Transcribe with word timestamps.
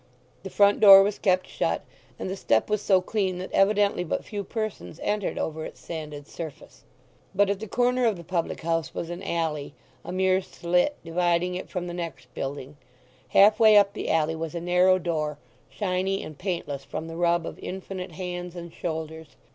The 0.41 0.49
front 0.49 0.79
door 0.79 1.03
was 1.03 1.19
kept 1.19 1.45
shut, 1.45 1.83
and 2.17 2.27
the 2.27 2.35
step 2.35 2.71
was 2.71 2.81
so 2.81 3.01
clean 3.01 3.37
that 3.37 3.51
evidently 3.51 4.03
but 4.03 4.25
few 4.25 4.43
persons 4.43 4.99
entered 5.03 5.37
over 5.37 5.63
its 5.63 5.79
sanded 5.79 6.27
surface. 6.27 6.85
But 7.35 7.51
at 7.51 7.59
the 7.59 7.67
corner 7.67 8.07
of 8.07 8.15
the 8.17 8.23
public 8.23 8.61
house 8.61 8.95
was 8.95 9.11
an 9.11 9.21
alley, 9.21 9.75
a 10.03 10.11
mere 10.11 10.41
slit, 10.41 10.95
dividing 11.05 11.53
it 11.53 11.69
from 11.69 11.85
the 11.85 11.93
next 11.93 12.33
building. 12.33 12.77
Half 13.27 13.59
way 13.59 13.77
up 13.77 13.93
the 13.93 14.09
alley 14.09 14.35
was 14.35 14.55
a 14.55 14.59
narrow 14.59 14.97
door, 14.97 15.37
shiny 15.69 16.23
and 16.23 16.35
paintless 16.35 16.83
from 16.83 17.07
the 17.07 17.15
rub 17.15 17.45
of 17.45 17.59
infinite 17.59 18.13
hands 18.13 18.55
and 18.55 18.73
shoulders. 18.73 19.35